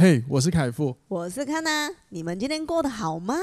[0.00, 3.34] 嘿，我是凯富，我是康娜，你们今天过得好吗？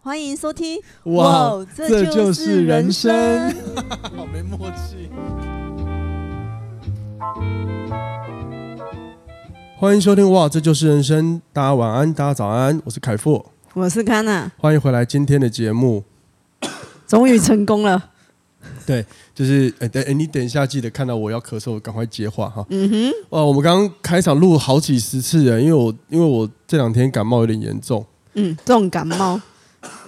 [0.00, 0.80] 欢迎收听。
[1.06, 3.74] 哇，哇这就是人生，人生
[4.16, 5.10] 好没默契。
[9.76, 11.42] 欢迎收听，哇，这就是人生。
[11.52, 16.04] 大家晚安，大家早安，我是凯富，我是康娜，欢迎回来今天的节目，
[17.08, 18.12] 终于成功了。
[18.86, 19.04] 对，
[19.34, 22.64] 就是哎，等、欸、哎，你等一下记得看到我要咳嗽，赶快接话哈。
[22.68, 28.04] 嗯哼，哇，我们刚刚开场录好几十次了，因为我因为我这两天感冒有点严重。
[28.34, 29.40] 嗯，重感冒。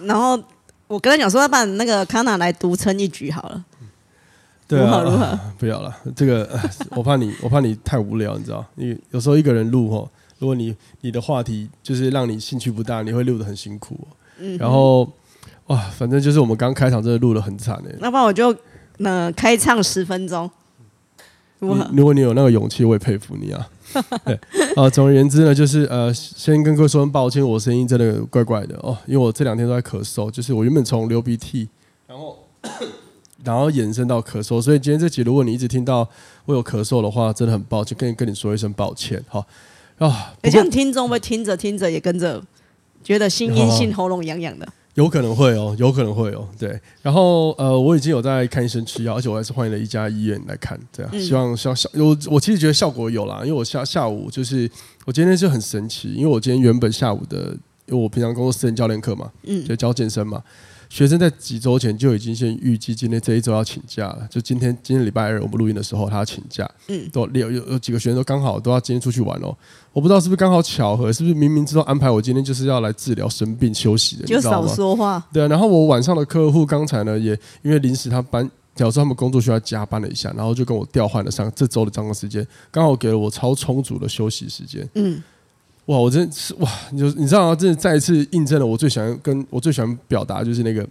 [0.03, 0.39] 然后
[0.87, 3.65] 我跟他讲说，要把那个康纳来独撑一局好了。
[4.69, 5.25] 对啊，如何如何？
[5.25, 8.65] 啊、 不要了，这个我怕你，我怕你太无聊，你知道？
[8.77, 13.97] 因为有时候一个人录哈，如果你你的话题就是让你兴趣不大，你会录得很辛苦。
[14.39, 15.11] 嗯，然后。
[15.67, 17.95] 哇，反正就是我们刚开场真的录的很惨哎。
[18.01, 18.55] 那不然我就
[18.99, 20.51] 呃开唱十分钟。
[21.59, 23.69] 如果你有那个勇气，我也佩服你啊。
[24.25, 24.39] 对
[24.77, 31.69] 啊，总而言之呢，就是呃，先跟各位说声抱歉，我声音真的怪怪的哦，因为我这两天都在咳嗽，就是我原本从流鼻涕，
[32.07, 32.39] 然后
[33.43, 36.07] 然后延伸到咳嗽，所以今天这集如果你一直听到
[36.45, 39.45] 我有咳嗽的话，真的很抱歉，跟跟你说一声抱歉哈。
[39.99, 42.43] 啊，而且听众会听着听着也跟着
[43.03, 44.69] 觉得心阴性喉咙痒痒的。
[44.97, 46.79] 有可能会哦，有可能会哦，对。
[47.03, 51.13] 然后呃，我已经有在看医生吃药，而且我还是换了一家医院来看，这样。
[51.13, 54.69] 嗯、希望希望效，我我其实觉得效果有啦，因为我下下午就是
[55.05, 57.51] 我今天就很神奇，因为我今天原本下午的，
[57.87, 60.43] 因为我平常工作私人教练课嘛，嗯，就教健身嘛。
[60.89, 69.57] 学生在几周前就已经先预计今天这一周要请假了，就今天今天礼拜二我们录音的时候他要请假，嗯，都有有有几个学生都刚好都要今天出去玩哦，
[69.93, 85.23] 我不知道是不是刚好巧合，是不是冥冥之中安排我今天就是要来治疗生病休息的，就少说话，对啊，然后我晚上的客户刚才呢也因为临时他班，假如说他们工作需要加班了一下，然后就跟我调换了上这周的上课时间，刚好给了我超充足的休息时间，嗯。
[85.87, 86.69] 哇，我真是哇！
[86.91, 87.55] 你就你知道吗？
[87.55, 90.85] 真的再一次印证了我最喜欢跟我最喜欢表达，就是那个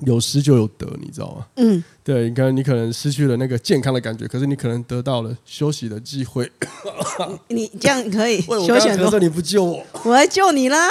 [0.00, 1.46] 有失就有得，你知道吗？
[1.56, 6.50] 嗯，对，你看你可能失去了那个健康的感觉，可是你可能得到了休息的机会。
[7.48, 10.88] 你这样可以 休息的时候你不救我，我来救你啦！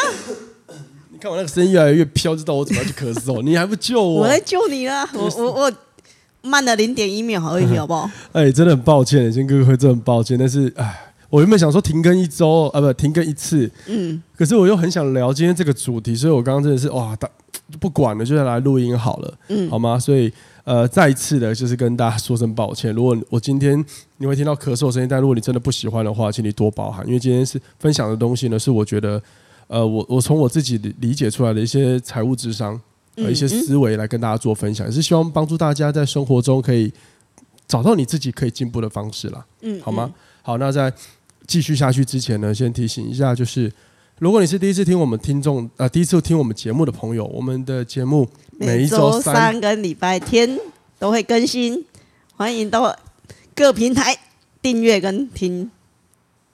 [1.09, 4.22] 你看我那个声音越来越飘，知道我怎么去咳嗽，你还不救我？
[4.22, 5.09] 我来救你啦！
[5.16, 5.74] 我我我
[6.44, 8.08] 慢了零点一秒而已，好不好？
[8.34, 11.06] 哎，真的很抱歉，先哥哥会真的很抱歉，但是哎。
[11.30, 17.30] 我原本想说停更一周啊，不停更一次，嗯，可是我又很想聊今天这个主题，所以我刚刚真的是哇，大
[17.82, 20.00] 不管了，就来录音好了，嗯，好吗？
[20.00, 20.32] 所以
[20.64, 22.94] 呃，再一次的就是跟大家说声抱歉。
[22.96, 23.84] 如果我今天
[24.18, 29.22] 你会听到咳嗽声音，但如果你真的不喜欢的话，请你多包涵，因为今天是分享的东西呢，是我觉得
[29.68, 32.80] 呃，我我从我自己理解出来的一些财务智商
[33.18, 36.90] 和一些思维来跟大家做分享，也是希望帮助大家在生活中可以
[37.68, 40.09] 找到你自己可以进步的方式啦，嗯，好吗？
[40.42, 40.94] 好，那在。
[41.47, 43.72] 继续下去之前呢，先提醒一下，就是
[44.19, 48.28] 如果你是第一次听我们听众啊、呃，第一次听我们节目的朋友，我们的节目
[48.59, 50.59] 每一周三跟礼拜天
[51.00, 51.85] 都会更新，
[52.35, 52.94] 欢迎到
[53.56, 54.18] 各平台
[54.62, 55.72] 订阅跟听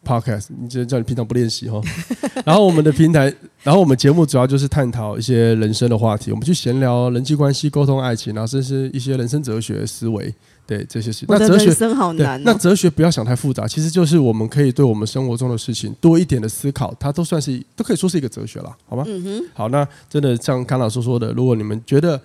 [0.05, 0.49] Podcast。
[0.61, 1.81] 你觉得叫你平常不练习哈？
[2.45, 3.33] 然后我们的平台，
[3.63, 10.33] 然后我们节目主要就是探讨一些人生的话题，我们去闲聊人际关系、沟通、爱情，然后甚至一些人生哲学思维。
[10.65, 12.43] 对这些事，那哲学生好难、哦。
[12.45, 19.03] 那哲学不要想太复杂，其实就是我们可以对我们生活中的事情多一点的思考，它都算是都可以说是一个哲学了，好吗？
[19.05, 19.43] 嗯哼。
[19.53, 22.19] 好，那真的像康老师说的，如果你们觉得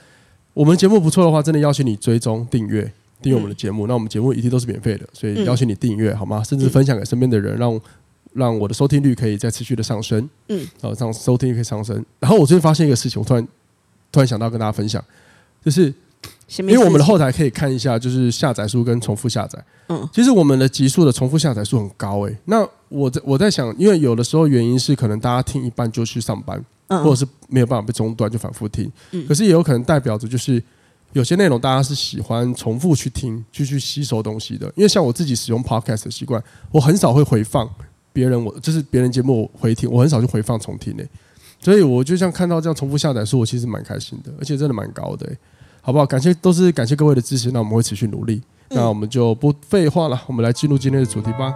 [0.55, 2.83] 我们节目不错的话，真的邀请你追踪订阅
[3.21, 3.87] 订阅我们的节目。
[3.87, 6.41] 嗯、那我们节目一定都是免费的，所以邀请你订阅好吗？
[6.45, 7.81] 甚至分享给身边的人，让
[8.35, 10.31] 让我的收听率可以再持续的上升。
[10.49, 12.05] 嗯，好，让收听率可以上升。
[12.21, 13.49] 然后我最近发现一个事情，我突然
[14.13, 15.05] 突然想到跟大家分享，
[15.65, 15.93] 就是。
[16.57, 19.63] 因为我们的后台可以看一下，就是下载数跟重复下载。
[19.89, 22.37] 嗯，其实我们的集数的重复下载数很高诶。
[22.47, 28.91] 那我在我在想，因为有的时候原因是可能大家听一半就去上班，或者是没有办法被中断就反复听。
[29.29, 30.63] 可是也有可能代表着就是
[31.13, 34.67] 有些内容大家是喜欢重复去听，去去吸收东西的。
[34.75, 37.69] 因为像我自己使用 Podcast 的习惯，我很少会回放
[38.13, 41.07] 别人我就是别人节目我回听，我很少去回放重听诶。
[41.61, 45.31] 所以我就像看到这样重复下载数，我其实蛮开心的，而且真的蛮高的。
[45.89, 46.05] 好不好？
[46.05, 48.43] 感谢都是感谢各位的支持，那我们会持续努力。
[48.69, 51.55] 嗯、那我们就不废话了，我们来进入今天的主题吧。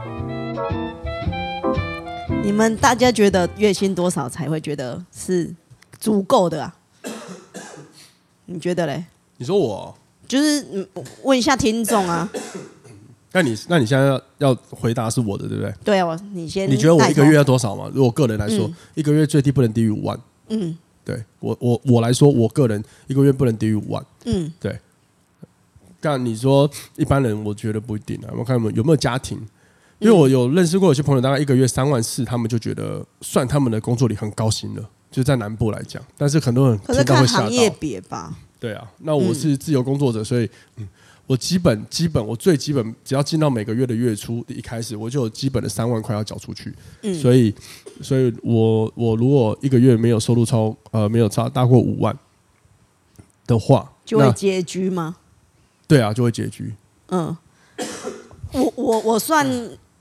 [2.43, 5.55] 你们大家觉得月薪多少才会觉得是
[6.01, 6.75] 足够的啊？
[8.47, 9.05] 你觉得嘞？
[9.37, 9.95] 你说我
[10.27, 10.89] 就是
[11.25, 12.27] 问一下听众啊。
[13.33, 15.75] 那你那你现在要要回答是我的对不对？
[15.85, 16.71] 对啊，你先。
[16.71, 17.91] 你觉得我一个月要多少吗？
[17.93, 20.19] 如果个人来说，嗯、一个月最低不能低于五万。
[20.49, 20.79] 嗯。
[21.05, 24.05] 对我我我来说，我个人一个月不能低于五万。
[24.25, 24.79] 嗯，对。
[26.01, 28.31] 但你说一般人，我觉得不一定啊。
[28.37, 29.39] 我看有没有有没有家庭，
[30.01, 36.03] 因为我有认识过有些朋友，大概一个月三万四，他们就觉得算他们的工作里很高薪了，就在南部来讲。
[36.17, 37.15] 但是很多人听到会吓到。
[37.15, 38.37] 可是看行业别吧。
[38.59, 40.89] 对啊，那我是自由工作者，所以嗯，
[41.27, 46.75] 我基本基本我最基本只要进到每个月的月初一开始，我就有基本的三万块要缴出去。
[47.03, 47.55] 嗯，所以
[48.03, 52.17] 所以我我如果一个月没有收入超呃没有超大过五万
[53.47, 55.17] 的话，就会拮据吗？
[55.87, 56.75] 对啊，就会拮据。
[57.09, 57.37] 嗯，
[58.53, 59.47] 我我我算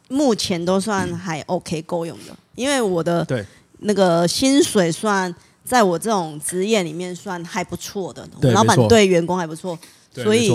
[0.09, 3.45] 目前都算还 OK 够用的，因为我的对
[3.79, 5.33] 那个薪水算。
[5.63, 9.77] 在我这种职业里面算还不错的，老板对员工还不错，
[10.11, 10.49] 所以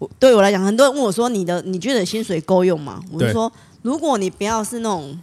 [0.00, 3.52] 我对我来讲，很多人问我说：“你的你觉得薪水够用吗？”我就说
[3.82, 5.16] ：“如果你不要是那种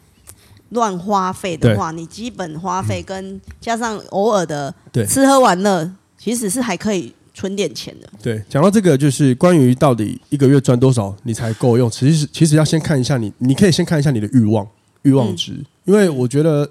[0.70, 4.72] 乱花费的话，你基本花费跟加上偶尔的
[5.08, 14.68] 吃喝玩乐，其实是还可以存点钱的。”对，讲到这个，就是关于到底一个月赚多少你才够用，其实其实要先看一下你，你可以先看一下你的欲望
[15.02, 15.54] 欲望值，
[15.86, 16.70] 因为我觉得，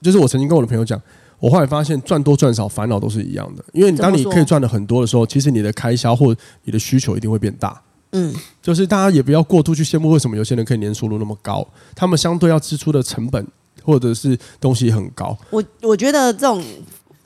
[0.00, 1.00] 就是我曾经跟我的朋友讲。
[1.40, 7.80] 我后来发现赚多赚少烦恼都是一样的，因为当你可以赚的很多的时候，其实你的开销或你的需求一定会变大。
[8.12, 13.46] 嗯，就是大家也不要过度去羡慕为什么有些人可以年收入那么高，他们相对要支出的成本
[13.82, 15.36] 或者是东西很高。
[15.50, 16.64] 我我觉得这种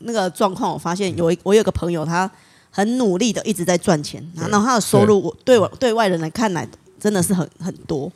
[0.01, 2.29] 那个状况，我发现有一我有个朋友，他
[2.71, 6.69] 很努力的一直在赚钱，然后他的收入我对我对外人来看来
[6.99, 8.11] 真的是很很多。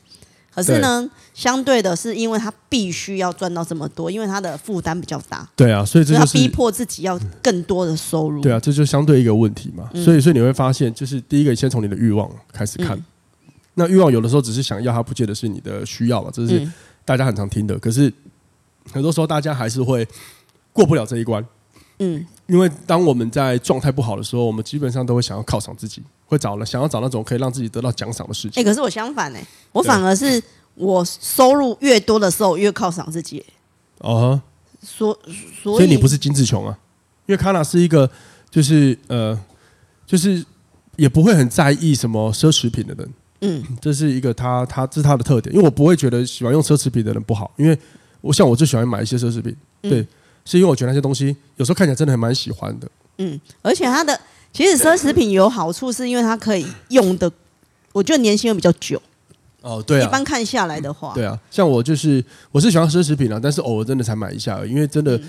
[0.57, 5.47] 可是呢，相对的是，因为他必须要赚到这么多，因为他的负担比较大。
[5.55, 8.41] 对啊，所以这就是他逼迫自己要更多的收入。
[8.41, 9.89] 对啊，这就相对一个问题嘛。
[9.93, 12.97] 嗯、所以，所以你会发现，就是第一个，先从你的欲望开始看。
[12.97, 13.05] 嗯、
[13.75, 16.31] 那欲望有的时候只是想要，它不见得是你的需要嘛。
[16.33, 16.67] 这是
[17.05, 17.79] 大家很常听的。
[17.79, 18.11] 可是
[18.91, 20.09] 很多时候，大家还是会
[20.73, 21.45] 过不了这一关。
[21.99, 28.61] 嗯，因为当我们在状态不好的时候，我们基本上都会想要犒赏自己，会找了想要找那种可以让自己得到奖赏的事情。
[28.61, 30.43] 哎、欸，可是我相反呢、欸，我反而是
[30.75, 33.47] 我收入越多的时候越犒赏自己、欸。
[34.01, 34.39] 哦、
[34.83, 35.19] uh，huh、所
[35.63, 36.79] 所以，所以你不是金志琼啊？
[37.25, 38.11] 因为卡娜是一个
[38.51, 39.39] 就是呃，
[40.05, 40.45] 就是
[40.97, 43.15] 也不会很在意什么奢侈品的人。
[43.41, 45.55] 嗯，这是一个他他这是他的特点。
[45.55, 47.79] 因为我不会觉得喜欢用奢侈品的人不好，因为
[48.21, 49.57] 我像我最喜欢买一些奢侈品。
[49.81, 50.03] 对。
[50.03, 50.09] 嗯
[50.47, 52.89] 是因为我觉得那些东西有时候看起来真的还蛮喜欢的。
[53.19, 54.19] 嗯，而且它的
[54.53, 57.31] 其实奢侈品有好处，是因为它可以用的，
[57.93, 59.01] 我觉得年限会比较久。
[59.63, 60.07] 哦，对啊。
[60.07, 65.21] 一般看下来的话，对啊，像我就是我是喜欢奢侈品啊，但是偶尔真的才买一下，因为真的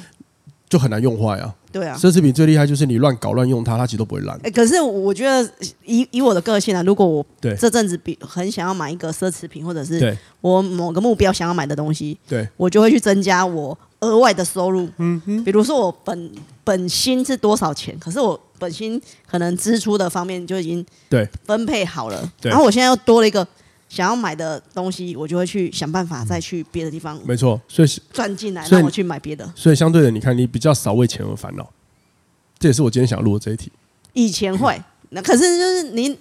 [0.70, 1.54] 就很难用坏啊。
[1.72, 4.40] 对啊，奢侈品最厉害就是你乱搞乱用它，它其实都不会烂。
[4.44, 5.50] 哎，可是我觉得
[5.86, 7.26] 以以我的个性啊，如果我
[7.58, 13.78] 这阵子比很想要买一个奢侈品，或者是我某个目标想要买的东西，对，我就会去增加我。
[14.02, 16.32] 额外的收入，嗯哼，比如说我本
[16.64, 21.28] 本薪是多少钱，可是我本薪可能支出的方面就已经对。
[21.46, 23.48] 分配好了，对，然后我现在又多了一个
[23.90, 31.68] 想要买的东西，我就会去想办法再去别的地方，没错，所以赚进来让我去买别的，所以相对的，你看你比较少为钱而烦恼，
[32.60, 33.72] 这也是我今天想录的这一题。
[34.14, 34.80] 以前会，
[35.10, 36.18] 那可是就是你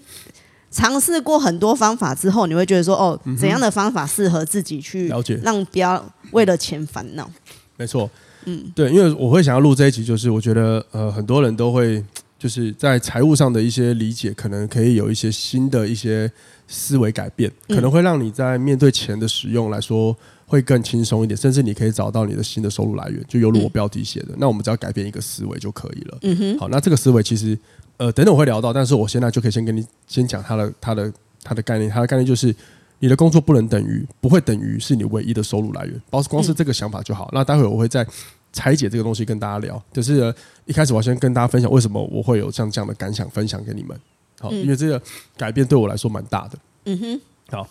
[0.71, 7.31] 尝试过很多方法之后，你会觉得说，哦，怎样的方法适合自己去了解，让不要为了钱烦恼。
[7.77, 8.11] 没错，
[8.47, 12.03] 嗯，对，因为我会想要录这一集，就是我觉得呃，很多人都会
[12.39, 16.31] 就是在财务上的一些理解，可能可以有一些新的一些
[16.67, 26.19] 思维改变，可能会让你在面对钱的使用来说会更轻松一点，甚至你可以找到你的新的收入来源，就犹如我标题写的，那我们只要改变一个思维就可以了。
[26.23, 27.59] 嗯哼，好，那这个思维其实
[27.99, 32.55] 呃，等等我会聊到，但是我现在就可以先跟你先讲它的它的它的概念，它的概念就是。
[32.99, 36.03] 你的工作不能等于，不会等于是你唯一的收入来源。
[36.09, 37.29] 包光是这个想法就好。
[37.33, 38.07] 那待会我会再
[38.53, 39.83] 拆解这个东西跟大家聊。
[39.93, 40.35] 就是
[40.65, 43.99] 一开始我先跟大家分享为什么我会有像这样的感想分享给你们。
[44.41, 45.01] 好，因为这个
[45.37, 46.59] 改变对我来说蛮大的。
[46.87, 47.21] 嗯哼。
[47.49, 47.69] 好，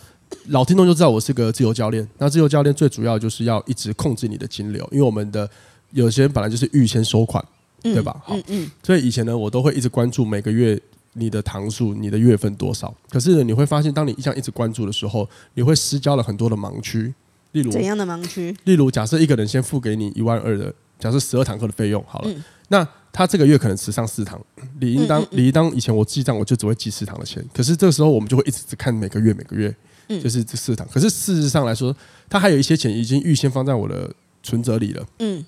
[0.50, 2.08] 老听众就知道我是个自由教练。
[2.18, 5.50] 那自由教练最主要就是要一直控制你的金流，因为我们的
[5.92, 7.44] 有些人本来就是预先收款，
[7.82, 8.22] 对吧？
[8.24, 8.70] 好，嗯。
[8.84, 10.80] 所以以前呢，我都会一直关注每个月。
[11.18, 12.94] 你的堂数，你的月份多少？
[13.10, 17.14] 可是呢，你会发现，当你这样一直关注的时候，你会失焦了很多的盲区。
[17.54, 18.56] 例如，怎样的盲区？
[18.66, 24.40] 例如，假设一个人先付给你一万二的，假设十二堂课的费用好了，嗯、那他这个月可能只上四堂，
[24.80, 29.74] 理应当理应当以前我记账我就只会记四堂的钱，可是这个时候我们就会一直只看每个月每个月，
[30.22, 30.86] 就是这四堂。
[30.92, 31.96] 可是事实上来说，
[32.28, 35.46] 他还有一些钱已经预先放在我的存折里了，嗯，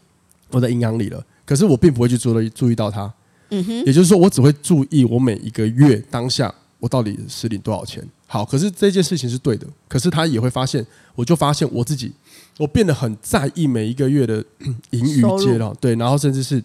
[0.51, 3.13] 我的银行里了，可是我并不会去注意注意到它。
[3.49, 8.03] 嗯哼，也就是说，我只会注意我每一个月当下我到底是领多少钱。
[8.25, 10.85] 好，可是这件事情是对的，可是他也会发现，
[11.15, 12.11] 我就发现我自己，
[12.57, 14.43] 我变得很在意每一个月的
[14.91, 16.61] 盈余接了，对，然后甚至是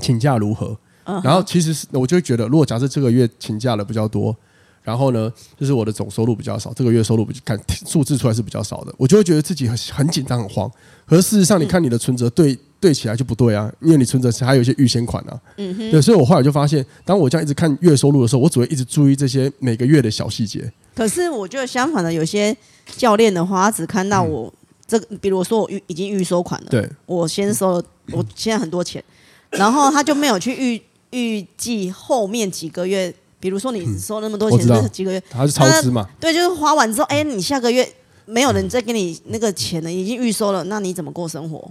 [0.00, 0.76] 请假如何。
[1.24, 4.34] 然后其实是我就会觉得，如果假设这个月请假了比较多，
[4.82, 10.70] 然后呢，就是我的总收入比较少，这个月收入比看数字出来是比较少的，我就会觉得自己很很紧张很慌。
[11.04, 15.40] 可是事实上，你看你的存折对对起来就不对啊，因为你存折还有一些预先款啊。
[15.56, 15.90] 嗯哼。
[15.92, 20.70] 对，所以我后来就发现，当我这样一直看月收入的时候，我只会一直注意这些每个月的小细节。
[20.96, 22.54] 可是我觉得相反的，有些
[22.96, 24.52] 教练的话，他只看到我
[24.86, 29.02] 这个，比如说我预已经预收款了，对，我先收了，我现在很多钱，
[29.50, 33.14] 然后他就没有去预预计后面几个月。
[33.38, 36.08] 比如说你收那么多钱，这几个月他是超支嘛？
[36.20, 37.84] 对，就是花完之后，哎，你下个月
[38.24, 41.68] 没有人再给你那个钱了，已经预收了，那你怎么过生活？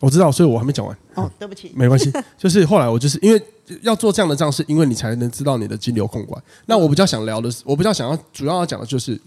[0.00, 0.96] 我知道，所以我还没讲完。
[1.14, 2.12] 哦，对不起， 没关系。
[2.36, 3.42] 就是后来我就是因为
[3.82, 6.42] 要做这样的账，是因为你才能知道你的金流控管。
[6.66, 9.20] 那我比较想聊的是，我比较想要主要要讲的就是，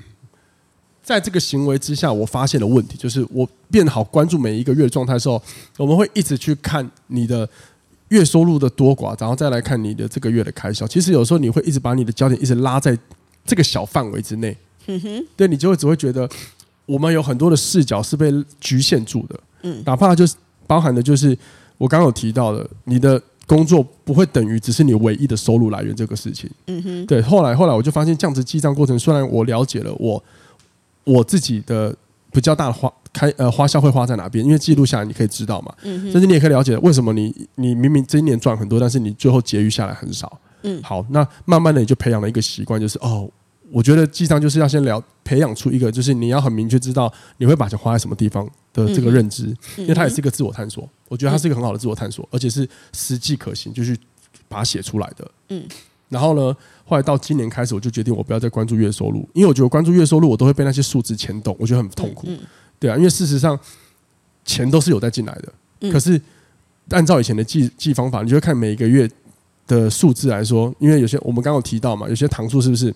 [1.04, 5.42] 在这个行为之下，我发现的问题就是，我变好关注每一个月的状态的时候，
[5.78, 7.48] 我们会一直去看你的。
[8.12, 10.86] 月收入的多寡，然后再来看你的这个月的开销。
[10.86, 12.98] 其实有时候你会一直把你的焦点一直拉在
[13.46, 16.30] 这个小范围之内，嗯哼，对，你就会只会觉得
[16.86, 20.36] 我们有很多的视角是被局限住的，嗯，哪怕就是
[20.72, 21.38] 包含的就是
[21.78, 27.22] 我刚刚有提到的，你的工作不会等于只是你唯一的收入来源这个事情，嗯哼，对。
[27.22, 30.24] 后来后来我就发现，这样子记账过程，虽然我了解了我
[31.04, 31.94] 我自己的
[32.32, 32.90] 比较大的花。
[33.14, 34.46] 开呃花销会花在哪边？
[34.46, 40.40] 因为记录下来你可以知道嘛，嗯哼，甚至你也可以了解为什么你你明明这一年赚很多，但是你最后结余下来很少。
[40.64, 43.30] 嗯，好，那慢慢的你就培养了一个习惯，就是哦，
[43.70, 49.46] 我觉得记账就是要先聊培养出一个，就是你要很明确知道你会把钱花在什么地方的这个认知，
[49.78, 50.88] 因为它也是一个自我探索。
[51.08, 53.98] 我觉得它是一个很好的自我探索，而且是实际可行，就是
[54.48, 55.32] 把它写出来的。
[55.50, 55.64] 嗯，
[56.10, 62.28] 然后呢，后来到今年开始，我就决定我不要再关注月收入，因为我觉得关注月收入，我都会被那些数字牵动，我觉得很痛苦。
[62.80, 63.60] 对啊，因为事实上
[64.46, 66.20] 钱都是有在进来的，嗯、可是
[66.90, 69.10] 按照以前的计计方法，你就会看每一个月
[69.68, 72.94] 的数字来说，因为有些我们刚刚有提到嘛，有些堂数是不是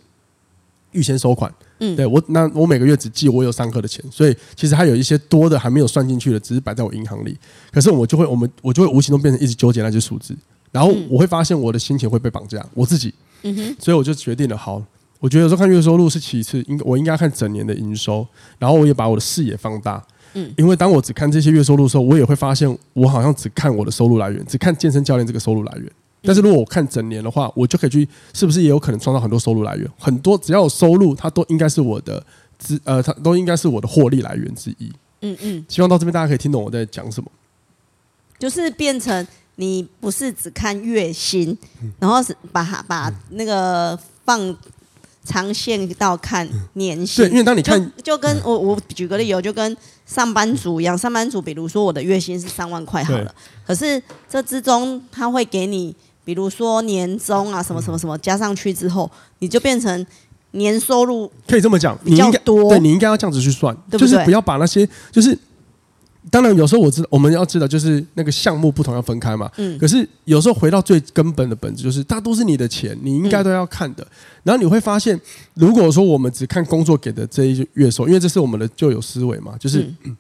[0.92, 1.54] 预先收款？
[1.80, 7.38] 嗯，对我那我每个月只记我有上课的钱，所以其实还有一些多的还没有算进去的，只是摆在我银行里。
[7.72, 10.36] 可是我就会我们我就会无形中变成一直纠结那些数字，
[10.72, 13.14] 然后我会发现我的心情会被绑架，我自己，
[13.44, 14.82] 嗯哼，所以我就决定了，好。
[15.20, 18.28] 我觉得有时候看月收入是其次，应我应该看整年的营收，
[18.60, 20.06] 然后我也把我的视野放大。
[20.34, 25.92] 嗯，因为当我只看这些月收入的时候，我也会发现我好像只看我的收入来源，只看健身教练这个收入来源。
[26.26, 29.90] 但是如果我看整年的话，我就可以去是不是也有可能创造很多收入来源？
[30.00, 32.24] 很多只要有收入，它都应该是我的
[32.58, 34.92] 资呃，它都应该是我的获利来源之一。
[35.22, 37.30] 嗯嗯，希望到这边大家可以听懂我在讲什么，
[38.38, 41.58] 就是变成你不是只看月薪，
[42.00, 44.56] 然后是把它把那个放。
[45.28, 53.34] 长线到看年薪，对，因为当你看，就，就跟我我举个例子，就跟上班族一样，上班族比如说我的月薪是三万块好了，
[53.66, 60.06] 可是这之中他会给你，比如说年终啊什么什么什么加上去之后，你就变成
[60.52, 64.00] 年收入可以这么讲，你应该对，你应该要这样子去算，对不对？
[64.00, 65.38] 就是不要把那些就是。
[66.32, 69.48] 当然，有时候我知道我们要知道，就是那个项目不同要分开嘛。
[69.58, 69.78] 嗯。
[69.78, 74.04] 可是有时候回到最根本的本质，就是大都是你的钱，你应该都要看的。
[74.04, 74.10] 嗯、
[74.42, 75.22] 然后你会发现，
[75.54, 80.18] 如果说我们只看工作给的这一月收，因为这是我们的旧有思维嘛，就是、嗯、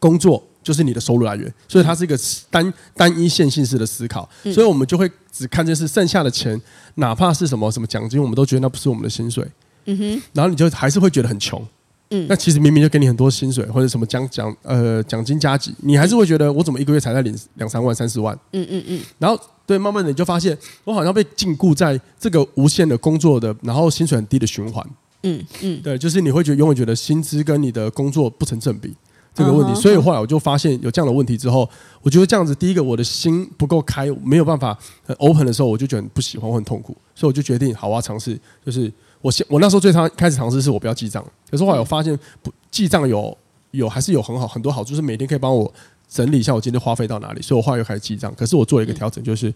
[0.00, 2.18] 工作就是你的收入来源，所以它是一个
[2.50, 6.60] 单单一线性式的思考，嗯、所以我们就会只看这是剩下的钱，
[6.96, 9.46] 哪怕是什么什么奖金，我们都觉得那不是我们的薪水。
[9.84, 10.22] 嗯哼。
[10.32, 11.64] 然后你就还是会觉得很穷。
[12.10, 18.36] 嗯，那其实明明就给你很多薪水或者什么奖奖呃奖金加给，你还是会觉得我怎么一个月才在领两三万三四万？
[18.52, 19.00] 嗯嗯嗯。
[19.18, 24.84] 然后对，慢慢的你就发现我好像被禁锢在这个无限的工作的，然后薪水很低的循环。
[25.22, 25.80] 嗯嗯。
[25.82, 28.92] 对，就是你会觉得永远觉得薪资跟你的工作不成正比
[29.40, 31.68] 这个问题，所以后来我就发现有这样的问题之后，
[32.02, 38.92] 我觉得这样子第一个我的心不够开，没有办法很 open 的时候，我就觉得不喜欢，我很痛苦，所以我就决定好，我要尝试，就是。
[39.22, 43.36] 我先，我那时候最常开始尝试是我不要记账，可是后来我发现不记账有
[43.72, 45.70] 有还是有很好很多好处，就是每天可以帮我
[46.08, 48.34] 整理一下我今天花费到哪里，所以我后来又开始记账。
[48.34, 49.52] 可是我做了一个调整，就是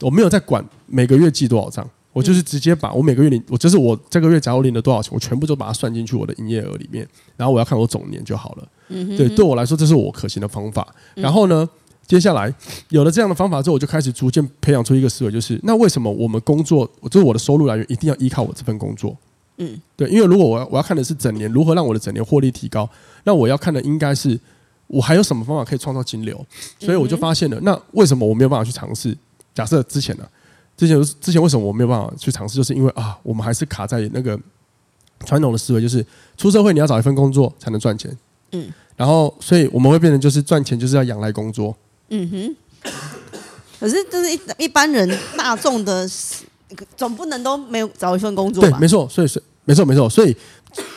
[0.00, 8.66] 我没有在管每个月记多少账，我就是直接把我每个月领，我就是我这个月假如领了多少钱，我全部都把它算进去我的营业额里面，然后我要看我总年就好了。
[9.16, 10.86] 对，对我来说这是我可行的方法。
[11.14, 11.68] 然后呢，
[12.06, 12.52] 接下来
[12.90, 19.16] 有了这样的方法之后，我就开始逐渐培养出一个思维，就是那为什么我们工作，就是我的收入来源一定要依靠我这份工作？
[19.58, 22.88] 嗯，对，因为如果我要我要看的是整年如何让我的整年获利提高，
[23.24, 24.38] 那我要看的应该是
[24.86, 26.44] 我还有什么方法可以创造金流。
[26.78, 29.16] 所以我就发现了，那为什么我没有办法去尝试？
[29.54, 30.26] 假设之前呢，
[30.76, 32.56] 之前之前为什么我没有办法去尝试？
[32.56, 34.38] 就是因为啊，我们还是卡在那个
[35.26, 36.04] 传统的思维，就是
[36.38, 38.10] 出社会你要找一份工作才能赚钱。
[38.52, 41.76] 嗯，然后所以我们会变成就是赚钱就是要养来工作。
[42.10, 42.90] 嗯哼，
[43.80, 46.08] 可是就是一一般人大众的
[46.96, 48.70] 总不能都没有找一份工作吧？
[48.70, 50.08] 对，没错，所以是没错没错。
[50.08, 50.36] 所以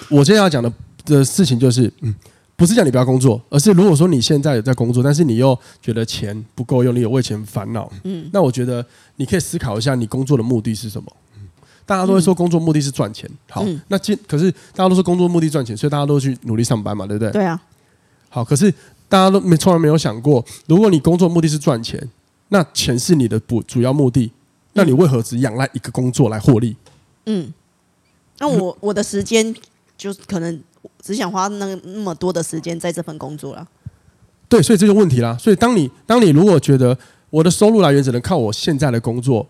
[0.09, 0.71] 我今天要讲的
[1.05, 2.13] 的事情就是，嗯，
[2.55, 8.85] 不是叫你不要工作，而是如果说你现在有在工作，但是你又觉得钱不够用，你有为钱烦恼，嗯，那我觉得
[9.15, 11.11] 你可以思考一下，你工作的目的是什么？
[11.85, 17.31] 大家都会说工作目的是赚钱，好，嗯、那今可是大家都说工作目的赚钱，所以大家都去努力上班嘛，对不对？
[17.31, 17.61] 对啊。
[18.35, 18.69] 好，可是
[19.07, 21.97] 大家都没从来没有想过，如果你工作目的是赚钱，
[22.49, 24.29] 那钱是你的不主要目的，
[24.73, 26.75] 那你为何只仰赖一个工作来获利？
[27.27, 27.53] 嗯，
[28.39, 29.55] 那我我的时间
[29.97, 30.61] 就可能
[31.01, 33.65] 只想花那那么多的时间在这份工作了。
[34.49, 35.37] 对，所以这个问题啦。
[35.39, 36.97] 所以当你当你如果觉得
[37.29, 39.47] 我的收入来源只能靠我现在的工作。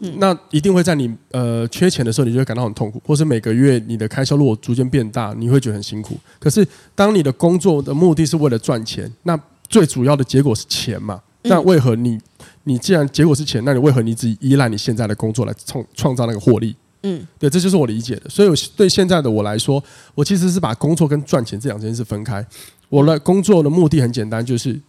[0.00, 6.16] 嗯、那一定会在你呃缺钱的时候，你就会感到很痛苦，或是每个月你的开销如果逐渐变大，你会觉得很辛苦。
[6.38, 9.38] 可是当你的工作的目的是为了赚钱，那
[9.68, 11.20] 最主要的结果是钱嘛？
[11.42, 12.18] 那为何你
[12.64, 16.74] 你既然结果是钱，那你为何你只依赖你现在的工作来创创造那个获利？
[17.02, 18.30] 嗯，对，这就是我理解的。
[18.30, 19.82] 所以我对现在的我来说，
[20.14, 22.44] 我其实是把工作跟赚钱这两件事分开。
[22.88, 24.80] 我的工作的目的很简单，就是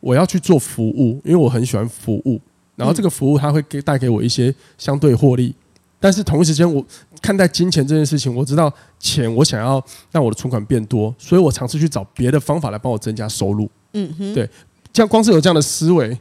[0.00, 2.38] 我要去做服务，因为我很喜欢服务。
[2.76, 5.54] 然后这个服务它会给带给我一些相对获利，
[6.00, 6.84] 但是同一时间我
[7.22, 13.70] 看待金钱这件事情，我知道钱我想要让我的存款变多，所以我尝试去找别的方法来帮我增加收入。
[13.92, 14.50] 嗯哼，对，
[14.92, 16.18] 这样光是有这样的思维，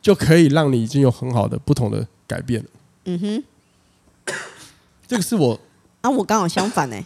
[0.00, 2.68] 就可以让你已经有很好的不同的改变了。
[3.06, 4.34] 嗯哼，
[5.06, 5.60] 这个是我
[6.02, 7.04] 啊，我刚好相反呢、欸。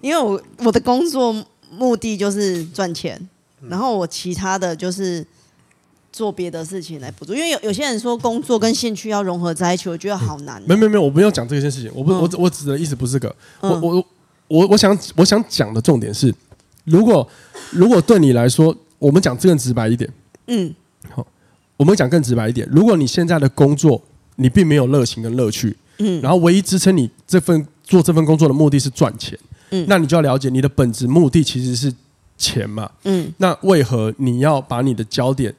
[0.00, 3.28] 因为我我的工作目的就是赚钱，
[3.68, 5.24] 然后我其他的就是。
[6.14, 10.62] 做别的事情来补助，因为有有些人说工作跟兴趣要融合在一起，我觉得好难、啊。
[10.64, 14.06] 没有没有没有，我不要讲这件事情，我不、嗯、我我指的意思不是这个，嗯、我我
[14.46, 16.32] 我我想我想讲的重点是，
[16.84, 17.28] 如果
[17.72, 20.08] 如果对你来说，我们讲更直白一点，
[20.46, 20.72] 嗯，
[21.10, 21.26] 好，
[21.76, 24.00] 我们讲更直白一点，如果你现在的工作
[24.36, 29.36] 你并没有热情跟乐趣，嗯，然后唯一支撑你这份做这份工作的目的是赚钱，
[29.70, 31.92] 嗯，那你就要了解你的本质目的其实是
[32.38, 35.52] 钱嘛，嗯，那为何你要把你的焦点？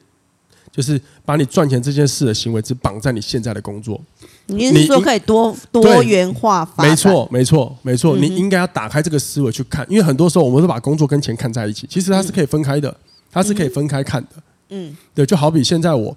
[0.76, 3.98] 就是把你赚钱这件事的行为只绑在你现在的工作，
[4.44, 6.90] 你是说可以多多元化发展？
[6.90, 8.16] 没错，没错，没错。
[8.18, 12.94] 你应该要打开这个思维去看，因为很多时候我们都把工作跟钱看在一起，其实它是可以分开的，
[13.32, 14.28] 它是可以分开看的。
[14.68, 16.14] 嗯，对，就好比现在我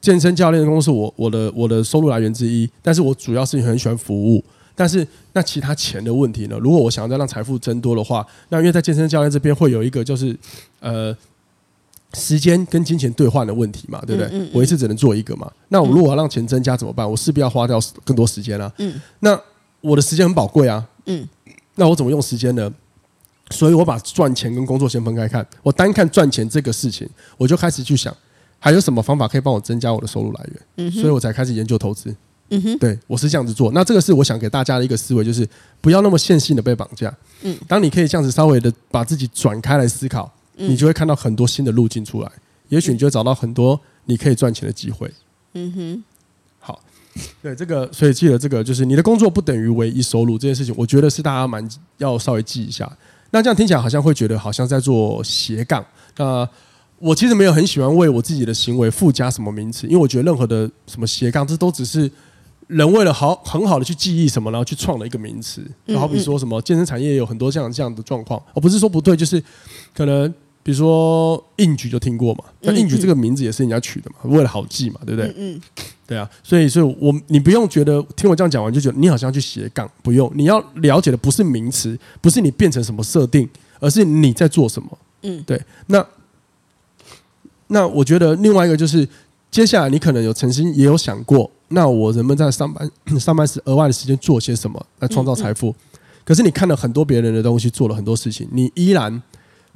[0.00, 6.58] 健身教练的工作是我我的我的收入来源之一，但是我主要是很喜欢服务，但是那其他钱的问题呢？
[6.60, 10.36] 如果我想要再让财富增多的话，那因为在健身教练这边会有一个就是
[10.80, 11.16] 呃。
[12.14, 14.30] 时间跟金钱兑换的问题嘛，对不对？
[14.30, 15.50] 嗯嗯嗯、我一次只能做一个嘛。
[15.68, 17.08] 那我如果要让钱增加怎么办？
[17.08, 18.72] 我势必要花掉更多时间啊。
[18.78, 18.98] 嗯。
[19.20, 19.38] 那
[19.82, 20.86] 我的时间很宝贵啊。
[21.06, 21.28] 嗯。
[21.74, 22.72] 那我怎么用时间呢？
[23.50, 25.46] 所以我把赚钱跟工作先分开看。
[25.62, 28.16] 我单看赚钱这个事情，我就开始去想，
[28.58, 30.88] 还有什么方法可以帮我增加我的收入来源？
[30.88, 30.90] 嗯。
[30.92, 32.14] 所以我才开始研究投资。
[32.48, 32.78] 嗯哼。
[32.78, 33.70] 对，我是这样子做。
[33.72, 35.46] 那这个是我想给大家的一个思维，就是
[35.82, 37.14] 不要那么线性的被绑架。
[37.42, 37.54] 嗯。
[37.68, 40.32] 当你可以这样子稍微的把自己转开来思考。
[40.56, 42.32] 你就会看到很多新的路径出来，
[42.68, 45.12] 也许你就会找到很多你可以赚钱的机会。
[45.52, 46.04] 嗯哼，
[46.58, 46.80] 好，
[47.42, 51.66] 对这个，所以记得这个就是你的工作不等于唯一收入这件事情，我觉得是大家蛮
[51.98, 52.90] 要稍微记一下。
[53.30, 55.84] 那这样听起来好像会觉得好像在做斜杠。
[56.16, 56.48] 那
[56.98, 62.10] 我其实没有很喜欢为我自己的行为附加什么名词，因为我觉得任何的什么斜杠，这都只是
[62.66, 65.62] 人为了好很好的去记忆什么，然后去创了一个名词。
[65.86, 69.42] 就好比说什么健身产业有很多这样这样的状况，而不是说不对，就是
[69.94, 70.32] 可能。
[70.66, 75.32] 比如说硬举就听过嘛，那硬举这个名字也是人家取的嘛，为了好记嘛，对不对？
[75.38, 75.60] 嗯，
[76.04, 83.48] 对啊，所以所以我你不用觉得听我这样讲完就觉得你好像去斜杠，不用，你要了解的不是名词，不是你变成什么设定，
[83.78, 84.98] 而是你在做什么。
[85.22, 85.62] 嗯，对。
[85.86, 86.04] 那
[87.68, 89.08] 那我觉得另外一个就是，
[89.52, 95.72] 接下来你可能有曾经也有想过，那我人们在上班 上班时额外的时间做些什么来创造财富？
[96.24, 99.22] 可是你看了很多别人的东西，做了很多事情，你依然。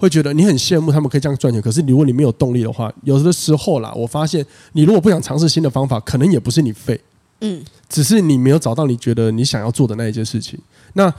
[0.00, 6.98] 会觉得你很羡慕他们可以这样赚钱，可是如果你没有动力的话，有的时候啦，我发现你如果不想尝试新的方法，可能也不是你废，
[7.42, 10.58] 嗯，只是你没有找到你觉得你想要做的那一件事情。
[10.94, 11.12] 那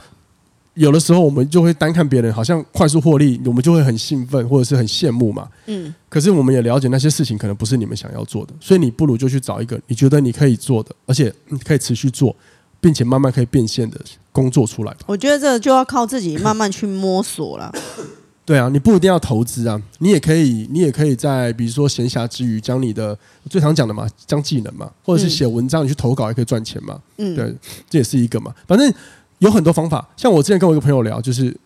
[0.74, 5.94] 有的时候我们就会单看别人好像快速获利，我们就会很兴奋或者是很羡慕嘛，嗯。
[6.08, 11.32] 可是我们也了解那些事情可能不是你们想要做的，所以你不如就去找一个你觉得你可以做的，而且
[11.64, 12.34] 可以持续做，
[12.80, 14.00] 并且慢慢可以变现的
[14.32, 15.00] 工作出来吧。
[15.06, 17.70] 我觉得这就要靠自己慢慢去摸索了。
[18.44, 23.16] 对啊，你不一定要投资啊，你也可以，你也可以在比如说闲暇之余，将你的
[23.48, 27.00] 最常讲的嘛，将技能嘛，或者是写文章，你去投稿也可以赚钱嘛。
[27.18, 27.54] 嗯，对，
[27.88, 28.52] 这也是一个嘛。
[28.66, 28.92] 反正
[29.38, 30.06] 有很多方法。
[30.16, 31.56] 像我之前跟我一个朋友聊，就是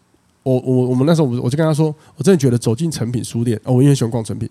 [0.42, 4.48] 我我我们那时候我我就跟他说，我真的觉得走进成品书店，哦，我因为喜欢逛成品，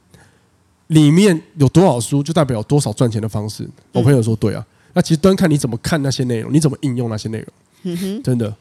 [0.87, 3.69] 里面有多少书，就代表有多少赚钱的方式。
[3.91, 7.47] 我朋友说对啊，那其实端看你怎么看那些内容，你怎么应用那些内容。
[7.83, 8.51] 嗯哼，真的，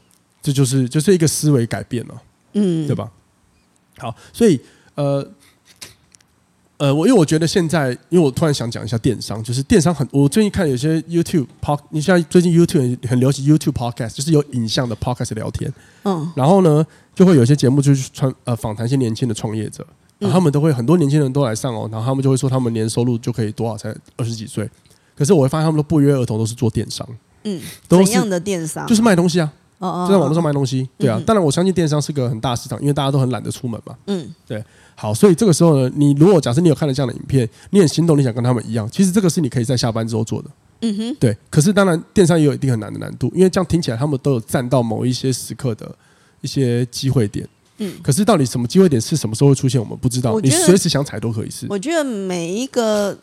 [0.42, 2.22] 这就是就是一个思维改变了，
[2.52, 3.10] 嗯，对吧？
[3.98, 4.60] 好，所以
[4.94, 5.26] 呃。
[6.76, 19.86] 呃，我因为我觉得现在，因为我突然想讲一下电商，就是电商很，我最近看有些 YouTube Pod，你像最近 YouTube 很流行 YouTube Podcast，就是有影像的 Podcast 聊天，嗯，然后呢，就会有些节目就是传呃访谈一些年轻的创业者，
[20.18, 24.68] 然后他们都会很多年轻人都来上哦，然后他们就会说他们年收入就可以多少，才二十几岁，
[25.16, 27.08] 可是我会发现他们都不约而同都是做电商，
[27.44, 28.84] 嗯，都怎样的电商？
[28.88, 29.50] 就是卖东西啊，
[30.06, 34.62] 就在网络上卖东西，对啊，当然我相信电商是个很大市场，因为大家都很懒得出门嘛，嗯，对。
[34.96, 40.48] 好，所以这个时候呢，你如果假设你有看了这样的影片，你很心动，你想跟他们一样，其实这个是你可以在下班之后做的。
[40.82, 41.36] 嗯哼，对。
[41.50, 45.92] 可是当然，电商也有一定很难的难度，因为这样听起来他们都有占到某一些时刻的
[46.42, 47.44] 一些机会点。
[47.78, 50.38] 嗯，可是到底什么机会点是什么时候会出现，我们不知道。
[50.38, 51.66] 你随时想踩都可以是。
[51.68, 53.18] 我觉得每一个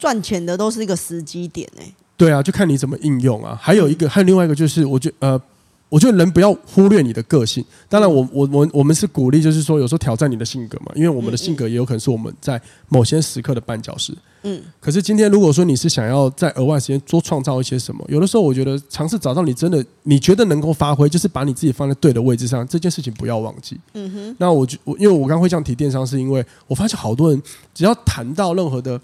[0.00, 1.94] 赚钱的都是一个时机点诶。
[2.16, 3.56] 对啊，就看你怎么应用啊。
[3.62, 5.40] 还有一个，还有另外一个就是，我觉得呃。
[5.88, 7.64] 我觉得人不要忽略你的个性。
[7.88, 14.12] 当然我，我我我我们是鼓励，就是说有时候挑战你的性格嘛，因为我们的性格也有可能是我们在某些时刻的绊脚石。
[14.42, 14.60] 嗯。
[14.80, 23.78] 可是今天如果说你是想要在额外时间多创造一些什么，有的时候我觉得尝试找到你真的你觉得能够发挥，就是把你自己放在对的位置上，这件事情不要忘记。
[23.94, 24.36] 嗯哼。
[24.38, 29.00] 那我就我因为我刚刚会这样提电商，是因为我发现好多人只要谈到任何的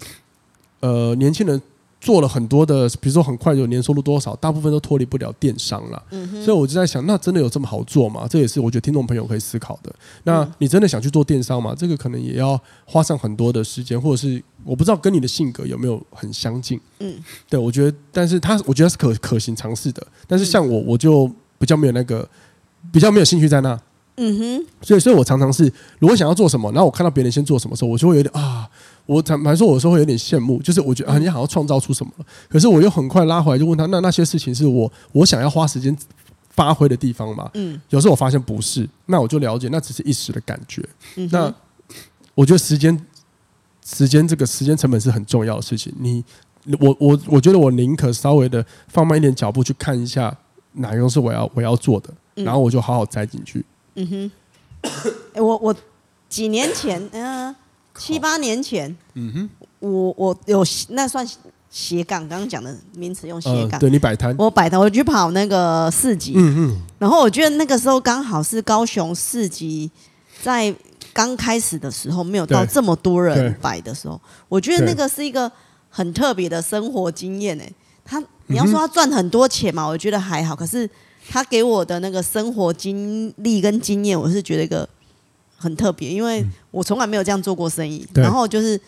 [0.81, 1.59] 呃年轻人。
[2.05, 6.03] 做了很多的，比如说很快就年收入多少，大部分都脱离不了电商了。
[6.11, 6.43] 嗯。
[6.43, 8.27] 所以我就在想，那真的有这么好做吗？
[8.29, 9.91] 这也是我觉得听众朋友可以思考的。
[10.23, 11.73] 那你真的想去做电商吗？
[11.75, 16.79] 这个可能也要花上很多的时间，或者是我不知道跟你的性格有没有很相近。
[16.99, 17.15] 嗯，
[17.49, 20.05] 对，我觉得，但是他我觉得是可可行尝试的。
[20.27, 22.29] 但是像我，我就比较没有那个，
[22.91, 23.79] 比较没有兴趣在那。
[24.17, 24.65] 嗯哼。
[24.81, 28.69] 所以，所以我常常是，如果想要做什么，然后我看到别人先做什么时候，我就会有点啊。
[29.05, 35.95] 我坦白说，我有时候会有点羡慕，就是我觉得啊，你好像创造出什么了，可是我又很快拉回来，就问他，那那些事情是我我想要花时间
[36.49, 37.47] 发挥的地方吗？
[37.53, 40.83] 嗯，有时候我发现不是，那我就了解，那只是一时的感觉。
[41.17, 41.53] 嗯、那
[42.33, 42.99] 我觉得时间
[43.85, 45.93] 时间这个时间成本是很重要的事情。
[45.99, 46.23] 你
[46.79, 50.35] 我我我觉得我宁可稍微的放慢一点脚步去看一下
[50.71, 53.59] 哪个是我要我要做的，然后我就好好栽进去。
[53.59, 53.65] 嗯
[53.95, 54.31] 哼，
[55.33, 55.75] 欸、我我
[56.29, 57.47] 几年前 嗯。
[57.47, 57.55] 呃
[57.97, 61.25] 七八年前，嗯哼，我我有那算
[61.69, 69.89] 斜杠，刚刚讲的名词用斜杠、呃，对你摆摊，我摆摊，我去跑那个市集，嗯嗯，然后我觉得那个时候刚好是高雄市集
[70.43, 70.75] 在
[71.13, 75.49] 刚开始的时候，没有到这么多人摆的时候，我觉得那个是一个
[75.89, 77.73] 很特别的生活经验诶。
[78.03, 80.89] 他你要说他赚很多钱嘛，我觉得还好，可是
[81.29, 84.87] 他给我的那个生活经历跟经验，我是觉得一个。
[85.57, 88.05] 很特别，因为我从来没有这样做过生意。
[88.13, 88.79] 对然后就是，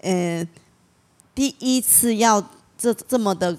[0.00, 0.46] 呃，
[1.34, 2.42] 第一次要
[2.78, 3.54] 这这么的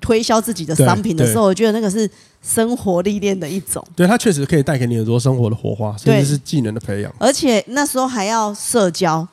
[0.00, 2.10] 推销自己的商品的时候，我觉得那个是
[2.42, 3.86] 生活历练的一种。
[3.94, 7.14] 对，它确实可以带给你很多生活的火花，甚至是技能的培养。
[7.18, 9.28] 而且那时候还要社交，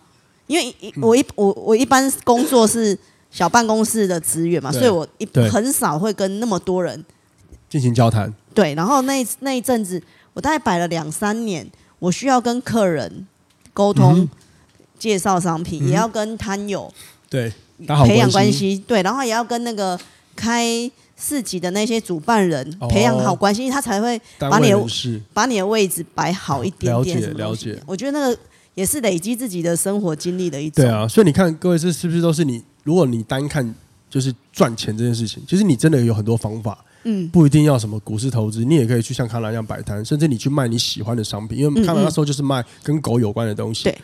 [0.45, 2.95] 因为我一我我一般工作是
[3.31, 7.03] 小办公室的职员嘛，所以我一很少会跟那么多人
[7.73, 8.31] 进行交谈。
[8.53, 9.99] 对，然后那那一阵子，
[10.35, 11.67] 我大概摆了两三年。
[11.97, 13.25] 我需要跟客人
[13.73, 14.29] 沟通、嗯、
[14.99, 16.93] 介绍商品，嗯、也要跟摊友
[17.27, 17.51] 对
[18.05, 19.99] 培养关系，对，然后也要跟那个
[20.35, 20.63] 开
[21.17, 24.85] 市集的那些主办人培养好关系，哦、他才会把你的
[25.33, 27.17] 把你的位置摆好一点点。
[27.17, 28.37] 了解了解，我觉得那个
[28.75, 30.83] 也是累积自己的生活经历的一种。
[30.85, 32.61] 对啊，所以你看，各位这是不是都是你？
[32.83, 33.73] 如果你单看
[34.09, 36.83] 就是赚钱这件事情，其实你真的有很多方法。
[37.03, 43.97] 嗯，不一定要什么股市投资，你也可以去像康兰一样摆摊，甚至你去卖你喜欢的商品，因为康兰那时候就是卖跟狗有关的东西，对，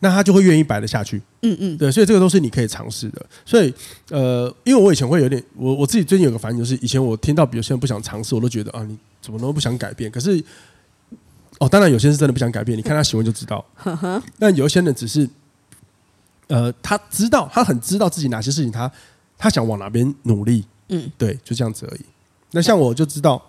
[0.00, 1.20] 那他就会愿意摆得下去。
[1.42, 3.24] 嗯嗯，对，所以这个都是你可以尝试的。
[3.44, 3.72] 所以
[4.10, 10.10] 呃，因为我以前会有点，我我自己最近有个反应，就是以前我听到有些人不想尝试，我都觉得啊，你怎么都不想改变？
[10.10, 10.42] 可是
[11.58, 13.64] 哦，当然有些人是真的不想改变，你看他行为就知道。
[14.38, 15.28] 但有一些人只是
[16.48, 18.90] 呃，他知道，他很知道自己哪些事情他
[19.36, 20.64] 他想往哪边努力。
[20.88, 22.00] 嗯，对，就这样子而已。
[22.56, 23.40] 那像我就知道，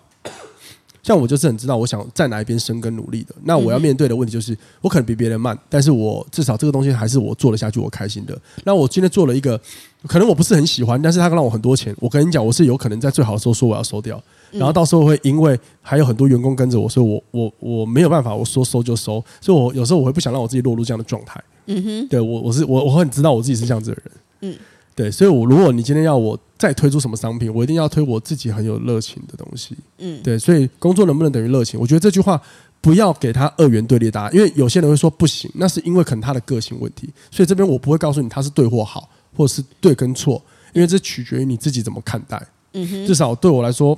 [1.02, 3.34] 像我就是很知道我想在哪一边生根努力的。
[3.44, 8.38] 那我要面对的问题就是，我可能比别人慢，但是我至少这个东西还是我做得下去，我开心的。
[8.64, 9.58] 那我今天做了一个，
[10.06, 11.96] 可能我不是很喜欢，但是他让我很多钱。
[12.00, 19.24] 我跟你讲，我是有可能在最好的时候说我要收掉，然后到时候会因为还有很多员工跟着我，所以我我我没有办法，我说收就收。
[19.40, 21.42] 所以我有时候我会不想让我自己落入这样的状态。
[21.64, 24.12] 嗯哼，对我我是我我很知道我自己是这样子的人。
[24.42, 24.58] 嗯。
[24.98, 29.76] 对，所以，我如果你今天要我再推出什么商品，我一定要推我自己很有热情的东西。
[29.98, 31.78] 嗯，对，所以工作能不能等于热情？
[31.78, 32.42] 我觉得这句话
[32.80, 37.08] 不要给他二元对立答案，因为有些人会说不行，那是因为可能他的个性问题。
[37.30, 42.44] 所以这边我不会告诉你他是对或好，或者是对跟错，因为这取决于你自己怎么看待。
[42.72, 43.96] 嗯哼，至少对我来说，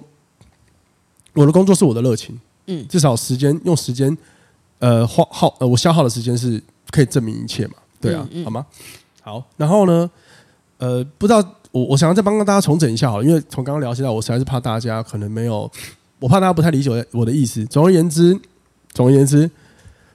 [1.32, 2.38] 我的工作是我的热情。
[2.66, 4.14] 嗯，至少时间用时间，
[4.80, 7.72] 呃，花耗呃，我消耗的时间是可以证明一切嘛？
[8.02, 8.66] 对啊，好吗？
[9.22, 10.10] 好，然后呢，
[10.80, 11.38] 呃，不知道
[11.72, 15.70] 我我想要再帮大家重整一下好，因为从刚刚聊起来，我实在是怕大家可能没有，
[16.18, 17.62] 我怕大家不太理解我的意思。
[17.66, 18.38] 总而言之，
[18.94, 19.48] 总而言之，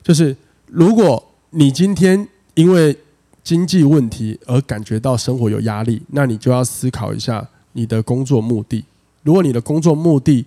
[0.04, 2.97] 就是如果你今天因为
[3.43, 8.84] 经济问题而感觉到生活有压力，那你就要思考一下你的工作目的。
[9.21, 10.43] 如果你的工作目的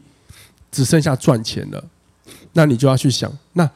[0.72, 1.84] 只剩下赚钱了，
[2.54, 3.70] 那你就要去想，那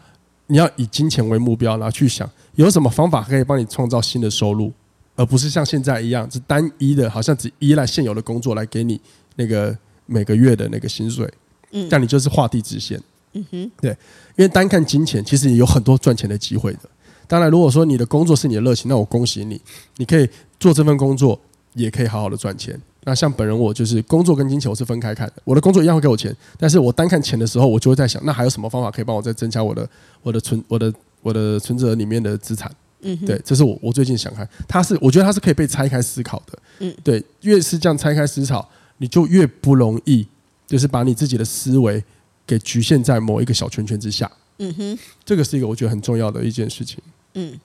[0.49, 4.73] 你要以金钱为目标，然后去想有什么方法可以帮你创造新的收入，
[5.15, 9.01] 而不是像现在一样是单一的，好像只依赖现有的工作来给你
[9.37, 11.31] 那个每个月的那个薪水。
[11.73, 13.01] 嗯，但你就是画地直线。
[13.35, 13.91] 嗯哼，对，
[14.37, 16.81] 因为单看金钱，其实也有很多赚钱的机会的。
[17.27, 19.59] 当然，如果说你的工作是你的热情，那我恭喜你，
[19.97, 20.29] 你可以
[20.61, 21.41] 做这份工作，
[21.73, 22.79] 也可以好好的赚钱。
[23.05, 29.89] 那像本人我就是工作跟金钱我是分开看的，我的工作一样会给我钱，但是我单看钱的时候，我就会在想，那还有什么方法可以帮我再增加我的
[30.23, 32.71] 我的存我的我的存折里面的资产？
[33.03, 36.59] 嗯，对，这是我我最近想看，它是我觉得它是可以被拆开思考的。
[36.79, 40.27] 嗯，对，越是这样拆开思考，你就越不容易，
[40.67, 42.03] 就是把你自己的思维
[42.47, 44.31] 给局限在某一个小圈圈之下。
[44.59, 46.99] 嗯哼，这个是一个我觉得很重要的一件事情。
[47.35, 47.59] 嗯，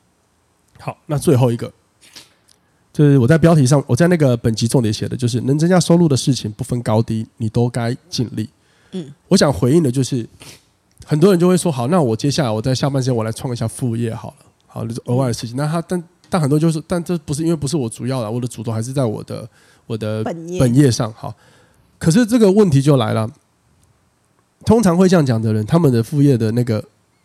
[0.80, 1.72] 好，那最后一个。
[2.94, 8.50] 就是我在标题上，我在那个本集重点写的就是能增加收入的事情不分高低，你都该尽力。
[8.94, 10.28] 嗯，我想回应的就是
[11.06, 15.56] 很多人就会说，好，那我接下来我在下半时间我来创一下副业好了，好，就是额外的事情。
[15.56, 19.50] 那他但但很多就是，但这不是因为不是我主要的，我的主轴还是在我的
[19.86, 21.12] 我的本业上。
[21.14, 21.34] 好，
[21.98, 23.30] 可是这个问题就来了，
[24.66, 26.84] 通常会这样讲的人，他们的副业的那个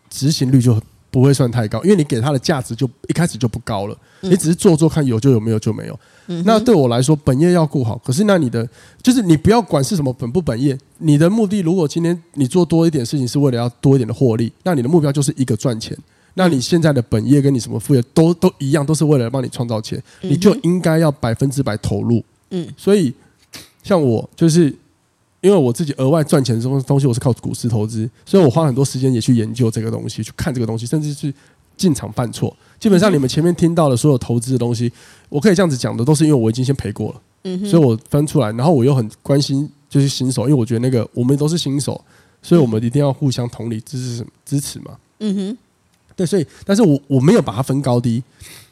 [0.09, 3.97] 执行率就不会算太高，因为你给他的价值就一开始就不高了。
[4.21, 5.99] 你只是做做看，有就有，没有就没有。
[6.45, 7.99] 那对我来说，本业要顾好。
[7.99, 8.67] 可是那你的
[9.03, 15.99] 就是你不要管是什么本不本业，你的目的如果今天你做多一点事情是为了要多一点的获利，那你的目标就是一个赚钱。
[16.35, 22.25] 那你现在的本业跟你什么副业都都一样，都是为了帮你创造钱，你就应该要百分之百投入。
[22.51, 23.15] 嗯，所以
[23.83, 24.75] 像我就是
[25.41, 31.33] 因为我自己额外赚钱的东东西，我是靠股市投资，所以我花很多时间也去研究这个东西，去看这个东西，甚至是。
[31.75, 34.93] 进场犯错，基本上你们前面听到的所有投资的东西，
[35.31, 42.01] 我可以这样子讲的，都是因为我已经先赔过了，嗯哼，所以我分出来，然后我又很关心就是新手，因为我觉得那个我们都是新手，
[42.43, 45.59] 所以我们一定要互相同理支持支持嘛，嗯哼，
[46.17, 48.23] 对，所以但是我我没有把它分高低，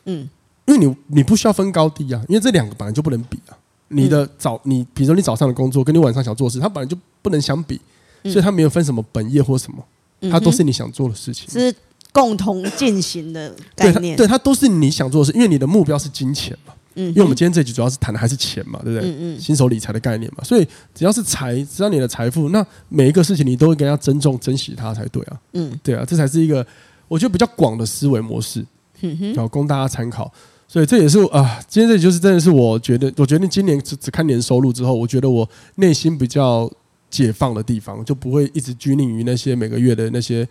[0.04, 0.28] 嗯，
[0.66, 3.56] 因为你你不需要分高低啊，因为这两个本来就不能比啊，
[3.88, 7.80] 你的早你比如说你早上的工作跟你晚上想做的事，它本来就不能相比，
[8.24, 9.84] 所以它没有分什么本业或什么，
[10.30, 11.48] 它都是你想做的事情。
[11.50, 11.74] 是
[12.12, 16.74] 共同进行的概念，对，它都是你想做的事，因为你的目标是金钱嘛。
[16.96, 19.08] 嗯，因为我们今天这集主要是谈的还是钱嘛，对不对？
[19.08, 19.40] 嗯嗯。
[19.40, 25.40] 新手理财的概念嘛，所以只要是财，只要你的财富，那每一个事情你都应该要尊重、珍惜它才对啊。
[25.52, 26.66] 嗯，对啊，这才是一个
[27.10, 28.64] 我觉得比较广的思维模式，
[29.00, 30.32] 嗯哼，要供大家参考。
[30.68, 36.70] 所以这也是啊，今天这里就是真的是我觉得，我决定今年只只看年收入之后，我觉得我内心比较
[37.10, 40.46] 解放的地方，就不会一直拘泥于那些每个月的那些。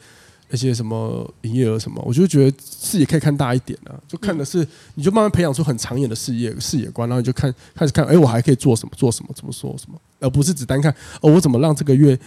[0.51, 10.91] 那些什么营业额什么，我就觉得视野可以看大一点啊，就看的是，你就慢慢培养出很长远的视野视野观，然后你就看开始看，哎，我还可以做什么做什么怎么说什么，而不是只单看
[11.21, 12.19] 哦，我怎么让这个月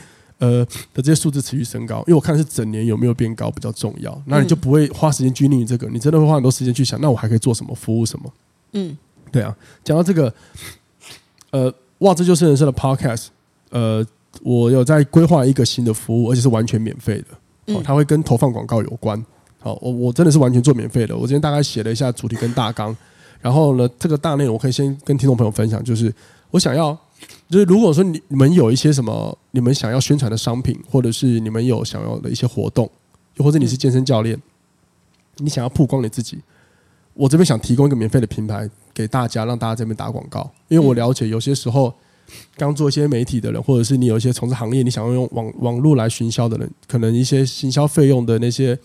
[0.42, 8.33] 呃的这些数字持续升高，因为我看的是整年有没有变高比较重要，那你就不会花时间拘泥于这个，你真的会花很多时间去想，那我还可以做什么服务什么？
[8.72, 8.98] 嗯，
[9.31, 10.35] 对啊，讲到这个，
[11.52, 13.26] 呃，哇，这就是人生的 Podcast，
[13.70, 14.05] 呃，
[14.42, 17.74] 我有在规划一个新的服务，而且是完全免费的。
[17.74, 19.24] 哦，它会跟投放广告有关。
[19.61, 21.16] 好，我我真的是完全做免费的。
[21.16, 22.96] 我今天大概写了一下主题跟大纲，
[23.40, 26.12] 然后呢，这个大内容我可以先跟听众朋友分享，就是
[26.50, 26.98] 我想要，
[27.48, 32.90] 就是如果说你你们有一些什么你们想要宣传的商品，或者是你们有想要的一些活动，
[33.37, 34.40] 又或者你是健身教练，
[35.37, 36.38] 你想要曝光你自己，
[37.14, 41.94] 我这边想提供一个免费的平台给大家，让大家这边打广告，因为我了解有些时候。
[42.56, 48.78] 刚做一些媒体的人，或者是你有一些从事行业，你想要用网网络来行销的人，可能一些行销费用的那些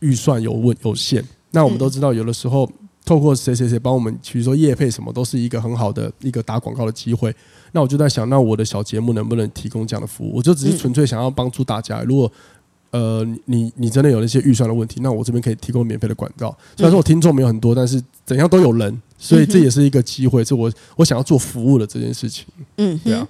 [0.00, 1.24] 预算有问有限。
[1.52, 2.68] 那我们都知道，有的时候
[3.06, 7.34] 透过谁谁谁帮我们，比如说业配什么，都是一个很好的一个打广告的机会。
[7.72, 10.32] 那我就在想，那我的小节目能不能提供这样的服务？
[10.36, 12.02] 我就只是纯粹想要帮助大家。
[12.02, 12.30] 如果
[12.90, 16.54] 呃你你真的有那些预算的问题，那我这边可以提供免费的广告。
[16.76, 19.00] 虽然说我听众没有很多，但是怎样都有人。
[19.18, 22.44] 所以这也是一个机会，是我我想要做服务的这件事情。
[22.76, 23.26] 嗯，对啊，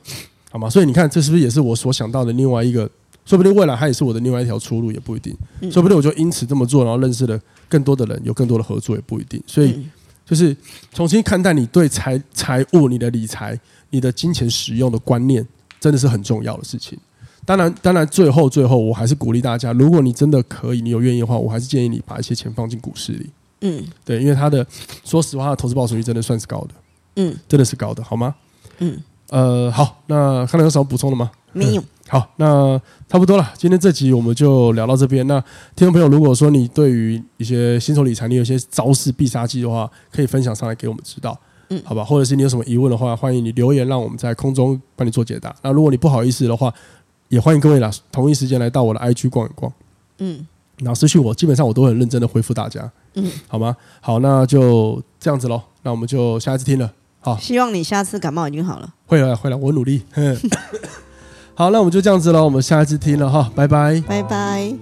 [0.51, 0.69] 好吗？
[0.69, 2.91] 所以你看，这是不是也是我所想到的另外一个？
[3.27, 5.37] 说不定未来它也是我的另外一条出路，也不一定。
[5.71, 9.43] 说不定我就因此这么做，然后认识了更多的人，有更多的合作，也不一定。
[9.47, 9.85] 所以
[10.25, 10.57] 就是
[10.93, 13.59] 重新看待你对财财务、你的理财、
[13.91, 15.47] 你的金钱使用的观念，
[15.79, 16.99] 真的是很重要的事情。
[17.45, 23.31] 当然，当然，最后最后，我还是鼓励大家，如果你真的可以，你有愿意的话，我还是建议你把一些钱放进股市里。
[23.61, 24.67] 嗯，对，因为它的
[25.05, 26.75] 说实话，投资报酬率真的算是高的。
[27.15, 28.35] 嗯，真的是高的，好吗？
[28.79, 31.31] 嗯，呃，好，那看到有什么补充的吗？
[31.53, 31.83] 没有。
[32.09, 33.53] 好，那差不多了。
[33.57, 35.27] 今天这集我们就聊到这边。
[35.27, 35.41] 那
[35.75, 41.37] 听众朋友，如果说你对于一些新手理财，你有些招式必杀技的话，可以分享上来给我们知道。
[41.71, 42.05] 嗯，好吧。
[42.05, 45.53] 或者是你有什么疑问的话，欢迎你留言，让我们在空中帮你做解答。
[45.63, 46.73] 那如果你不好意思的话，
[47.29, 49.73] 也欢迎各位啦，同一时间来到我的 IG 逛一逛。
[50.19, 50.47] 嗯，
[50.79, 52.89] 然后私信我，基本上我都很认真的回复大家。
[53.15, 53.77] 嗯，好吗？
[54.01, 55.61] 好，那就这样子喽。
[55.83, 56.93] 那我们就下一次听了。
[57.27, 58.89] 好，希望你下次感冒已经好了。
[59.05, 60.05] 会了，会了，我努力。
[61.55, 62.45] 好，那我们就这样子了。
[62.45, 64.73] 我们下一次听了哈，拜拜，拜拜。